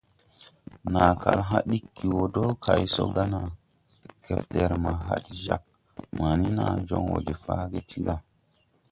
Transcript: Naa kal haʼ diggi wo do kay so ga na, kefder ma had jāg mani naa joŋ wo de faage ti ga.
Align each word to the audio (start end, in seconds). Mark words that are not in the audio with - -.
Naa 0.91 1.13
kal 1.21 1.39
haʼ 1.49 1.65
diggi 1.69 2.07
wo 2.15 2.23
do 2.33 2.43
kay 2.63 2.83
so 2.93 3.03
ga 3.15 3.23
na, 3.33 3.39
kefder 4.23 4.71
ma 4.83 4.91
had 5.05 5.23
jāg 5.43 5.63
mani 6.17 6.47
naa 6.57 6.75
joŋ 6.87 7.03
wo 7.11 7.17
de 7.25 7.33
faage 7.43 7.79
ti 7.89 7.97
ga. 8.05 8.15